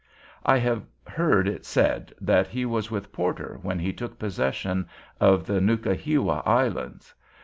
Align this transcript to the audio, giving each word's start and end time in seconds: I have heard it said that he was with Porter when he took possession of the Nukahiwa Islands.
I 0.43 0.57
have 0.57 0.87
heard 1.05 1.47
it 1.47 1.63
said 1.63 2.11
that 2.19 2.47
he 2.47 2.65
was 2.65 2.89
with 2.89 3.11
Porter 3.11 3.59
when 3.61 3.77
he 3.77 3.93
took 3.93 4.17
possession 4.17 4.87
of 5.19 5.45
the 5.45 5.61
Nukahiwa 5.61 6.41
Islands. 6.43 7.13